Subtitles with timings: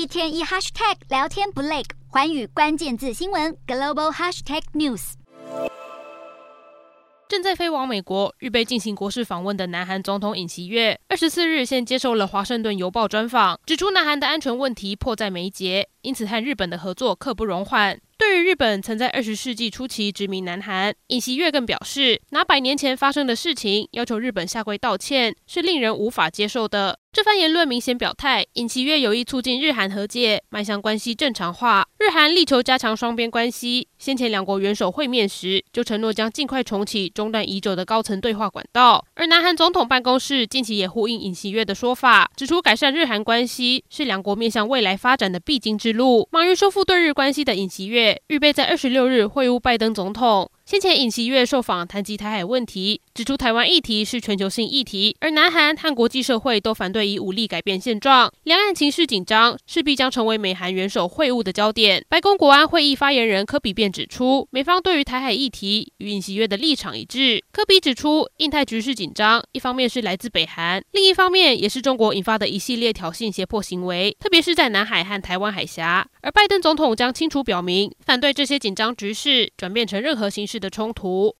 [0.00, 5.12] 一天一 hashtag 聊天不累，环宇关键字新闻 global hashtag news。
[7.28, 18.00] 正在飞往美国，预备进行国事访问的南韩总统尹锡悦，二十四日先接受了《华盛顿邮报》专访，指出南韩的安全问题迫在眉睫，因此和日本的合作刻不容缓。
[18.16, 26.98] 对于日本曾在二十世纪初期殖民南韩，尹锡悦更表示，拿百年前发生的事情要求日本下跪道歉，是令人无法接受的。
[27.12, 31.84] 这番言论明显表态，尹锡悦有意促进日韩和解，迈向关系正常化。
[31.98, 39.04] 日韩力求加强双边关系，先前两国元首会面时就承诺将尽快重启中断已久的高层对话管道。
[39.16, 46.28] 而南韩总统办公室近期也呼应尹锡悦的说法，指出改善日韩关系是两国面向未来发展的必经之路。
[46.30, 50.48] 忙于修复对日关系的尹锡悦，预备在二十六日会晤拜登总统。
[50.70, 62.06] 先前尹锡悦受访谈及台海问题，指出台湾议题是全球性议题，而南韩和国际社会都反对以武力改变现状，两岸情势紧张，势必将成为美韩元首会晤的焦点。
[62.08, 67.42] 白宫国安会议发言人科比便指出，美方对于台海议题与尹锡悦的立场一致。
[67.50, 76.06] 科比指出，印太局势紧张，一方面是来自北韩，另一方面也是中国引发的一系列挑衅胁迫行为，特别是在南海和台湾海峡。
[76.22, 81.34] 而拜登总统将清楚表明，反对这些紧张局势转变成任何形式的冲突。